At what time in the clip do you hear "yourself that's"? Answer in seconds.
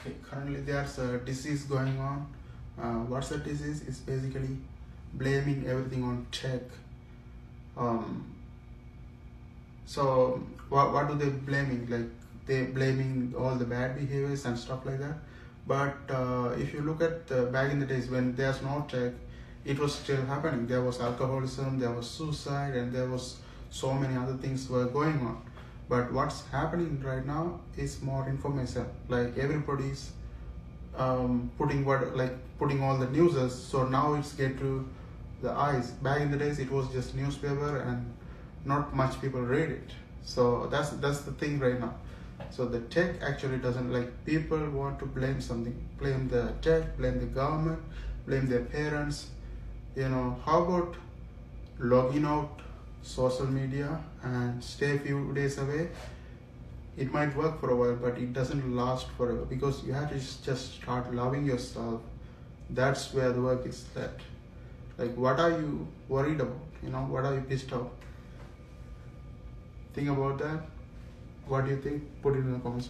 61.44-63.12